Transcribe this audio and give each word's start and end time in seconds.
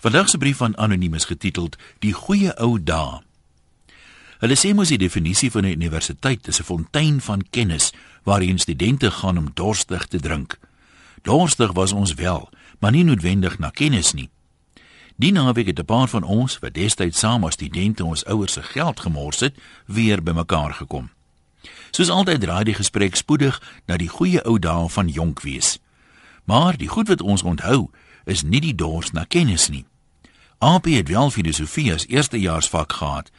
Vandag 0.00 0.28
se 0.28 0.38
brief 0.38 0.56
van 0.56 0.76
anoniem 0.76 1.14
is 1.14 1.24
getiteld 1.24 1.76
Die 1.98 2.12
goeie 2.12 2.54
ou 2.56 2.78
dae. 2.82 3.18
Hulle 4.40 4.56
sê 4.56 4.70
mos 4.72 4.88
die 4.88 4.98
definisie 4.98 5.50
van 5.52 5.66
'n 5.68 5.76
universiteit 5.76 6.48
is 6.48 6.60
'n 6.60 6.64
fontein 6.64 7.20
van 7.20 7.44
kennis 7.50 7.92
waarin 8.24 8.58
studente 8.58 9.10
gaan 9.10 9.38
om 9.38 9.50
dorstig 9.54 10.06
te 10.06 10.20
drink. 10.20 10.58
Dorstig 11.22 11.72
was 11.72 11.92
ons 11.92 12.14
wel, 12.14 12.48
maar 12.78 12.90
nie 12.90 13.04
noodwendig 13.04 13.58
na 13.58 13.70
kennis 13.70 14.12
nie. 14.12 14.30
Die 15.16 15.32
naweek 15.32 15.66
het 15.66 15.78
'n 15.78 15.84
paar 15.84 16.08
van 16.08 16.22
ons 16.22 16.58
wat 16.58 16.74
destyds 16.74 17.18
saam 17.18 17.44
as 17.44 17.52
studente 17.52 18.04
ons 18.04 18.24
ouers 18.24 18.52
se 18.52 18.62
geld 18.62 19.00
gemors 19.00 19.40
het, 19.40 19.54
weer 19.86 20.22
bymekaar 20.22 20.74
gekom. 20.74 21.10
Soos 21.90 22.08
altyd 22.10 22.40
draai 22.40 22.64
die 22.64 22.74
gesprek 22.74 23.16
spoedig 23.16 23.62
na 23.86 23.96
die 23.96 24.08
goeie 24.08 24.44
ou 24.44 24.58
dae 24.58 24.88
van 24.88 25.08
jonk 25.08 25.40
wees. 25.40 25.78
Maar 26.44 26.76
die 26.76 26.88
goed 26.88 27.08
wat 27.08 27.20
ons 27.20 27.42
onthou, 27.42 27.90
is 28.24 28.42
nie 28.42 28.60
die 28.60 28.74
dors 28.74 29.10
na 29.10 29.24
kennis 29.24 29.68
nie. 29.68 29.84
AP 30.60 30.84
het 30.84 31.08
wel 31.08 31.30
filosofie 31.30 31.92
as 31.92 32.04
eerstejaarsvak 32.06 32.92
gehad. 32.92 33.30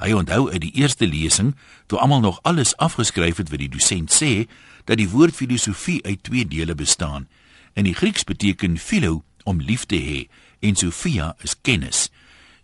Hy 0.00 0.14
onthou 0.16 0.50
uit 0.50 0.60
die 0.60 0.72
eerste 0.80 1.06
lesing, 1.06 1.52
toe 1.86 1.98
almal 1.98 2.20
nog 2.20 2.38
alles 2.42 2.76
afgeskryf 2.76 3.36
het 3.36 3.50
wat 3.52 3.60
die 3.60 3.68
dosent 3.68 4.08
sê, 4.08 4.48
dat 4.88 4.96
die 4.96 5.08
woord 5.12 5.36
filosofie 5.36 6.00
uit 6.06 6.22
twee 6.22 6.46
dele 6.48 6.74
bestaan. 6.74 7.28
In 7.76 7.84
die 7.84 7.94
Grieks 7.94 8.24
beteken 8.24 8.78
philo 8.78 9.20
om 9.44 9.60
lief 9.60 9.84
te 9.84 10.00
hê 10.00 10.24
en 10.64 10.76
sophia 10.76 11.34
is 11.44 11.52
kennis. 11.60 12.08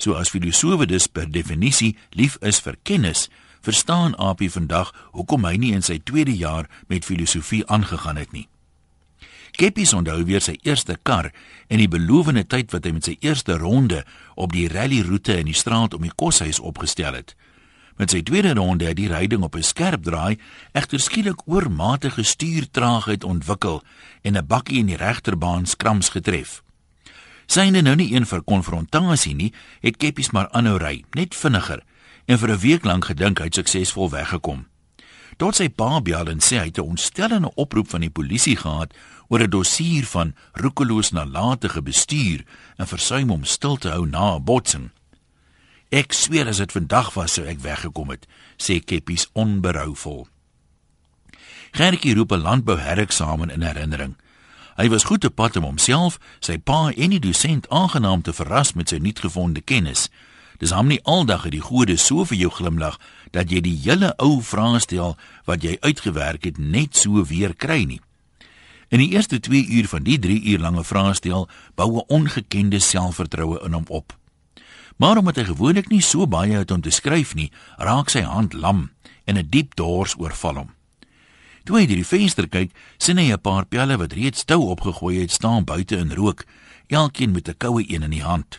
So 0.00 0.16
as 0.16 0.32
filosowe 0.32 0.86
dus 0.88 1.06
per 1.06 1.28
definisie 1.30 1.92
lief 2.10 2.40
is 2.40 2.60
vir 2.64 2.80
kennis, 2.82 3.28
verstaan 3.60 4.16
AP 4.16 4.48
vandag 4.48 4.94
hoekom 5.12 5.44
hy 5.44 5.56
nie 5.60 5.74
in 5.76 5.84
sy 5.84 6.00
tweede 6.00 6.32
jaar 6.32 6.70
met 6.88 7.04
filosofie 7.04 7.66
aangegaan 7.68 8.16
het 8.16 8.32
nie. 8.32 8.48
Keppies 9.56 9.94
onthou 9.96 10.20
weer 10.28 10.42
sy 10.44 10.58
eerste 10.68 10.98
kar 11.02 11.30
en 11.72 11.80
die 11.80 11.88
belovende 11.88 12.44
tyd 12.44 12.74
wat 12.74 12.84
hy 12.84 12.90
met 12.92 13.06
sy 13.08 13.14
eerste 13.24 13.56
ronde 13.56 14.02
op 14.36 14.52
die 14.52 14.66
rally 14.68 15.00
roete 15.00 15.38
in 15.40 15.48
die 15.48 15.56
straat 15.56 15.96
om 15.96 16.04
die 16.04 16.12
koshuis 16.12 16.60
opgestel 16.60 17.16
het. 17.16 17.32
Met 17.96 18.12
sy 18.12 18.20
tweede 18.20 18.52
ronde 18.58 18.84
het 18.90 18.98
die 19.00 19.08
ryding 19.08 19.46
op 19.48 19.56
'n 19.56 19.64
skerp 19.64 20.04
draai 20.04 20.36
egter 20.72 21.00
skielik 21.00 21.40
oormatige 21.48 22.22
stuurtraagheid 22.22 23.24
ontwikkel 23.24 23.82
en 24.22 24.36
'n 24.36 24.46
bakkie 24.46 24.78
in 24.78 24.92
die 24.92 25.00
regterbaan 25.00 25.66
skrams 25.66 26.08
getref. 26.08 26.62
Syne 27.46 27.80
nou 27.82 27.96
nie 27.96 28.12
een 28.12 28.26
vir 28.26 28.42
konfrontasie 28.42 29.34
nie, 29.34 29.52
het 29.80 29.96
Keppies 29.96 30.30
maar 30.30 30.50
aanhou 30.50 30.76
ry, 30.76 31.04
net 31.10 31.34
vinniger 31.34 31.82
en 32.26 32.38
vir 32.38 32.50
'n 32.50 32.58
week 32.58 32.84
lank 32.84 33.04
gedink 33.04 33.38
hy 33.38 33.48
suksesvol 33.50 34.10
weggekom. 34.10 34.66
Tot 35.36 35.58
sy 35.58 35.68
pa 35.68 36.00
bel 36.00 36.30
en 36.32 36.40
sê 36.40 36.56
hy 36.58 36.68
het 36.70 36.78
'n 36.78 36.92
ontstellende 36.96 37.52
oproep 37.54 37.88
van 37.90 38.00
die 38.00 38.10
polisie 38.10 38.56
gehad 38.56 38.94
oor 39.28 39.42
'n 39.42 39.50
dossier 39.50 40.04
van 40.04 40.34
roekeloos 40.52 41.10
nalatige 41.10 41.82
bestuur 41.82 42.44
en 42.76 42.86
versuim 42.86 43.30
om 43.30 43.44
stil 43.44 43.76
te 43.76 43.88
hou 43.88 44.06
na 44.06 44.36
'n 44.36 44.44
botsing. 44.44 44.90
Ek 45.90 46.12
sweer 46.12 46.48
as 46.48 46.56
dit 46.56 46.72
vandag 46.72 47.14
was 47.14 47.32
sou 47.32 47.46
ek 47.46 47.60
weggekom 47.60 48.10
het, 48.10 48.26
sê 48.56 48.84
Keppies 48.84 49.28
onberouvol. 49.32 50.28
Gertjie 51.72 52.14
roep 52.14 52.32
'n 52.32 52.42
landbou 52.42 52.78
hereksamen 52.78 53.50
in 53.50 53.62
herinnering. 53.62 54.16
Hy 54.76 54.88
was 54.88 55.04
goed 55.04 55.20
te 55.20 55.30
pad 55.30 55.56
om 55.56 55.62
homself, 55.62 56.18
sy 56.40 56.58
pa 56.58 56.90
en 56.90 57.10
die 57.10 57.20
dosent 57.20 57.68
aangenaam 57.68 58.22
te 58.22 58.32
verras 58.32 58.72
met 58.72 58.88
sy 58.88 58.96
nuutgevonde 58.96 59.60
kennis. 59.60 60.08
Dis 60.58 60.72
hom 60.72 60.88
nie 60.88 61.02
aldag 61.04 61.44
het 61.44 61.52
die 61.52 61.64
gode 61.64 61.96
so 62.00 62.24
vir 62.24 62.38
jou 62.38 62.50
glimlag 62.50 62.98
dat 63.32 63.50
jy 63.52 63.60
die 63.60 63.76
hele 63.84 64.14
ou 64.22 64.40
vraestel 64.40 65.16
wat 65.44 65.62
jy 65.62 65.76
uitgewerk 65.80 66.44
het 66.44 66.58
net 66.58 66.96
so 66.96 67.24
weer 67.24 67.54
kry 67.54 67.84
nie. 67.84 68.00
In 68.88 69.02
die 69.02 69.10
eerste 69.12 69.40
2 69.40 69.66
uur 69.66 69.88
van 69.88 70.04
die 70.06 70.18
3 70.18 70.42
uur 70.52 70.62
lange 70.62 70.84
vraestel 70.84 71.48
bou 71.74 71.96
'n 71.96 72.04
ongekende 72.08 72.78
selfvertroue 72.78 73.60
in 73.64 73.72
hom 73.72 73.84
op. 73.88 74.16
Maar 74.96 75.16
omdat 75.16 75.36
hy 75.36 75.44
gewoonlik 75.44 75.88
nie 75.88 76.00
so 76.00 76.26
baie 76.26 76.56
het 76.56 76.70
om 76.70 76.80
te 76.80 76.90
skryf 76.90 77.34
nie, 77.34 77.52
raak 77.76 78.08
sy 78.08 78.20
hand 78.20 78.52
lam 78.52 78.90
en 79.24 79.38
'n 79.38 79.48
diep 79.50 79.74
dors 79.74 80.18
oorval 80.18 80.54
hom. 80.54 80.70
Toe 81.64 81.78
hy 81.78 81.86
deur 81.86 81.96
die 81.96 82.06
venster 82.06 82.48
kyk, 82.48 82.70
sien 82.96 83.18
hy 83.18 83.32
'n 83.32 83.40
paar 83.40 83.66
pelle 83.66 83.96
wat 83.96 84.12
reeds 84.12 84.44
tou 84.44 84.70
opgegooi 84.70 85.20
het 85.20 85.30
staan 85.30 85.64
buite 85.64 85.96
in 85.96 86.12
rook, 86.12 86.44
elkeen 86.88 87.32
met 87.32 87.48
'n 87.48 87.56
koue 87.58 87.84
een 87.88 88.02
in 88.02 88.10
die 88.10 88.22
hand. 88.22 88.58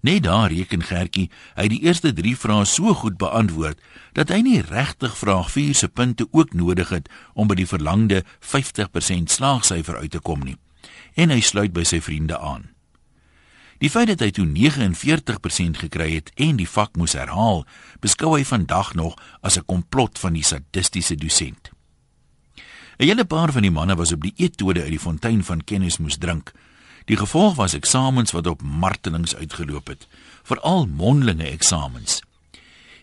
Net 0.00 0.22
daar 0.22 0.52
reken 0.52 0.82
Gertjie, 0.82 1.30
hy 1.54 1.62
het 1.62 1.72
die 1.72 1.82
eerste 1.82 2.12
3 2.12 2.36
vrae 2.36 2.64
so 2.64 2.94
goed 2.94 3.16
beantwoord 3.18 3.80
dat 4.12 4.28
hy 4.28 4.40
nie 4.44 4.60
regtig 4.60 5.16
vraag 5.16 5.50
4 5.50 5.74
se 5.74 5.88
punte 5.88 6.28
ook 6.30 6.52
nodig 6.52 6.88
het 6.88 7.10
om 7.34 7.48
by 7.48 7.54
die 7.54 7.68
verlangde 7.68 8.22
50% 8.40 9.32
slaagsyfer 9.32 9.96
uit 9.96 10.10
te 10.10 10.20
kom 10.20 10.44
nie. 10.44 10.56
En 11.14 11.30
hy 11.30 11.40
sluit 11.40 11.72
by 11.72 11.84
sy 11.84 12.00
vriende 12.00 12.38
aan. 12.38 12.76
Die 13.78 13.90
feit 13.92 14.08
dat 14.08 14.22
hy 14.24 14.30
toe 14.32 14.46
49% 14.48 15.82
gekry 15.84 16.14
het 16.14 16.30
en 16.40 16.56
die 16.56 16.68
vak 16.68 16.96
moes 16.96 17.12
herhaal, 17.16 17.66
beskou 18.00 18.32
hy 18.36 18.44
vandag 18.44 18.94
nog 18.94 19.16
as 19.42 19.58
'n 19.58 19.68
komplot 19.68 20.18
van 20.18 20.32
die 20.32 20.44
sadistiese 20.44 21.16
dosent. 21.16 21.70
'n 22.98 23.04
Hele 23.04 23.24
paar 23.24 23.52
van 23.52 23.62
die 23.62 23.70
manne 23.70 23.96
was 23.96 24.12
op 24.12 24.22
die 24.22 24.32
eetode 24.36 24.82
uit 24.82 24.90
die 24.90 24.98
fontein 24.98 25.44
van 25.44 25.64
kennis 25.64 25.98
moes 25.98 26.16
drink. 26.16 26.52
Die 27.06 27.16
gevolg 27.16 27.54
was 27.54 27.74
eksamens 27.74 28.32
wat 28.34 28.46
op 28.46 28.62
martelings 28.62 29.36
uitgeloop 29.36 29.86
het, 29.86 30.08
veral 30.42 30.86
mondelinge 30.86 31.46
eksamens. 31.46 32.18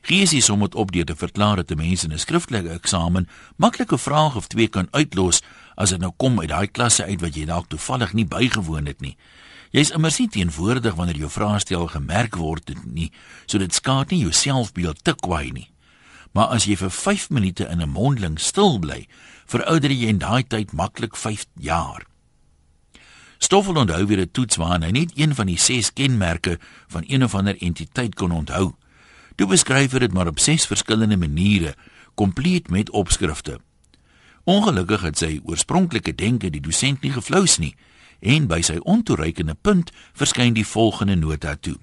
Geesies 0.04 0.50
om 0.52 0.60
dit 0.60 0.76
op 0.76 0.92
deur 0.92 1.06
te 1.08 1.16
verklaar 1.16 1.56
dat 1.56 1.72
'n 1.72 1.78
mens 1.78 2.04
in 2.04 2.12
'n 2.12 2.20
skriftelike 2.20 2.70
eksamen 2.70 3.30
maklike 3.56 3.98
vrae 3.98 4.36
of 4.36 4.48
twee 4.48 4.68
kan 4.68 4.88
uitlos 4.92 5.42
as 5.76 5.90
dit 5.90 6.00
nou 6.00 6.12
kom 6.18 6.40
uit 6.40 6.50
daai 6.50 6.68
klasse 6.68 7.06
uit 7.06 7.22
wat 7.22 7.36
jy 7.36 7.46
dalk 7.46 7.68
toevallig 7.68 8.14
nie 8.14 8.26
bygewoon 8.26 8.86
het 8.86 9.02
nie. 9.02 9.18
Jy's 9.72 9.92
immers 9.92 10.18
nie 10.18 10.30
teenwoordig 10.30 10.94
wanneer 10.94 11.18
jou 11.18 11.30
vraestel 11.30 11.88
gemerk 11.88 12.36
word 12.36 12.72
nie, 12.86 13.12
so 13.46 13.58
dit 13.58 13.74
skaad 13.74 14.10
nie 14.10 14.20
jou 14.20 14.32
selfbeeld 14.32 15.04
te 15.04 15.14
kwai 15.14 15.52
nie. 15.52 15.70
Maar 16.32 16.48
as 16.48 16.66
jy 16.66 16.76
vir 16.76 16.92
5 16.92 17.30
minute 17.30 17.68
in 17.70 17.82
'n 17.82 17.90
mondeling 17.90 18.40
stil 18.40 18.80
bly, 18.80 19.08
verouder 19.46 19.92
jy 19.92 20.08
in 20.08 20.18
daai 20.18 20.44
tyd 20.44 20.74
maklik 20.74 21.16
5 21.16 21.46
jaar. 21.60 22.06
Stoffel 23.44 23.76
onthou 23.76 24.06
weer 24.06 24.22
'n 24.22 24.32
toets 24.32 24.56
waarin 24.56 24.84
hy 24.84 24.92
net 24.92 25.12
een 25.16 25.36
van 25.36 25.46
die 25.46 25.60
6 25.60 25.94
kenmerke 25.94 26.60
van 26.88 27.04
een 27.08 27.24
of 27.24 27.36
ander 27.36 27.62
entiteit 27.62 28.16
kon 28.16 28.32
onthou. 28.32 28.72
Toe 29.36 29.48
beskryf 29.48 29.92
hy 29.92 30.00
dit 30.00 30.14
maar 30.14 30.28
op 30.28 30.40
6 30.40 30.66
verskillende 30.66 31.18
maniere, 31.18 31.76
kompleet 32.14 32.70
met 32.70 32.90
opskrifte. 32.90 33.60
Ongelukkig 34.44 35.02
het 35.02 35.18
sy 35.18 35.42
oorspronklike 35.44 36.16
denke 36.16 36.50
die 36.50 36.62
dosent 36.62 37.02
nie 37.02 37.12
geflous 37.12 37.58
nie 37.58 37.76
en 38.20 38.48
by 38.48 38.62
sy 38.62 38.78
ontoereikende 38.78 39.56
punt 39.62 39.92
verskyn 40.14 40.54
die 40.54 40.68
volgende 40.68 41.16
nota 41.16 41.56
toe. 41.56 41.78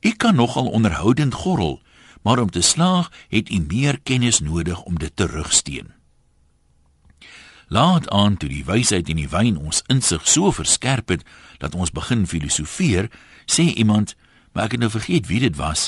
Ek 0.00 0.18
kan 0.18 0.34
nogal 0.34 0.66
onderhoudend 0.66 1.34
gorrel, 1.34 1.82
maar 2.22 2.38
om 2.38 2.50
te 2.50 2.60
slaag 2.60 3.12
het 3.28 3.50
u 3.50 3.64
meer 3.68 4.00
kennis 4.02 4.40
nodig 4.40 4.82
om 4.82 4.98
dit 4.98 5.16
terugsteen. 5.16 6.01
Laat 7.72 8.10
aan 8.10 8.36
toe 8.36 8.50
die 8.52 8.64
wysheid 8.68 9.08
en 9.08 9.16
die 9.16 9.30
wyn 9.32 9.54
ons 9.56 9.78
insig 9.88 10.26
so 10.28 10.50
verskerp 10.52 11.08
het 11.08 11.22
dat 11.62 11.72
ons 11.72 11.94
begin 11.96 12.26
filosofeer, 12.28 13.08
sê 13.48 13.64
iemand, 13.80 14.12
maar 14.52 14.68
ek 14.68 14.76
het 14.76 14.82
nou 14.84 14.90
vergeet 14.92 15.30
wie 15.30 15.40
dit 15.40 15.56
was. 15.56 15.86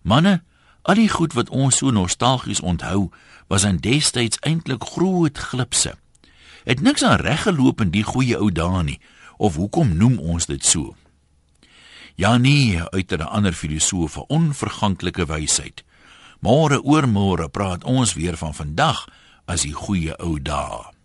Manne, 0.00 0.38
al 0.88 0.96
die 0.96 1.10
goed 1.12 1.36
wat 1.36 1.52
ons 1.52 1.82
so 1.82 1.92
nostalgies 1.92 2.64
onthou, 2.64 3.10
was 3.52 3.68
in 3.68 3.76
destyds 3.84 4.40
eintlik 4.40 4.88
groot 4.94 5.36
glipse. 5.50 5.92
Het 6.64 6.80
niks 6.80 7.04
aan 7.04 7.20
reg 7.20 7.44
geloop 7.44 7.84
in 7.84 7.92
die 7.92 8.06
goeie 8.08 8.40
ou 8.40 8.48
dae 8.48 8.82
nie, 8.88 8.98
of 9.36 9.60
hoekom 9.60 9.98
noem 10.00 10.16
ons 10.16 10.48
dit 10.48 10.64
so? 10.64 10.96
Ja 12.16 12.38
nee, 12.40 12.80
uit 12.88 13.12
'n 13.12 13.20
ander 13.20 13.52
filosoof, 13.52 14.16
onverganklike 14.16 15.26
wysheid. 15.26 15.84
Môre 16.40 16.80
oor 16.82 17.06
môre 17.06 17.48
praat 17.48 17.84
ons 17.84 18.14
weer 18.14 18.36
van 18.36 18.54
vandag 18.54 19.08
as 19.44 19.62
die 19.62 19.76
goeie 19.76 20.16
ou 20.16 20.40
dae. 20.40 20.97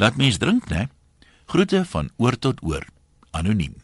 Laat 0.00 0.16
mens 0.16 0.38
drink, 0.40 0.68
né? 0.72 0.88
Groete 1.52 1.82
van 1.84 2.08
oor 2.16 2.38
tot 2.38 2.62
oor. 2.64 2.86
Anoniem. 3.36 3.74